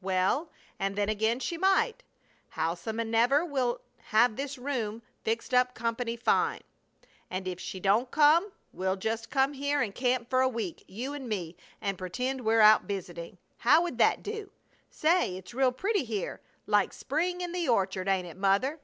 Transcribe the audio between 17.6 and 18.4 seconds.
orchard, ain't it,